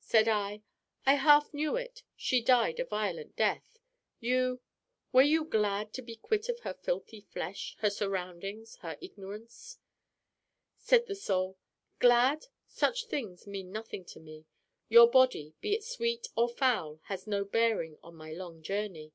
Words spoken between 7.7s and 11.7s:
her surroundings, her ignorance?' Said the Soul: